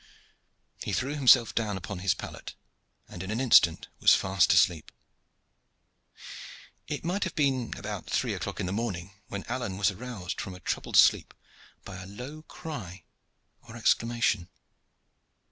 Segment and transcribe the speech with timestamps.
[0.81, 2.55] He threw himself down upon his pallet
[3.07, 4.91] and in an instant was fast asleep.
[6.87, 10.55] It might have been about three o'clock in the morning when Alleyne was aroused from
[10.55, 11.35] a troubled sleep
[11.85, 13.03] by a low cry
[13.61, 14.49] or exclamation.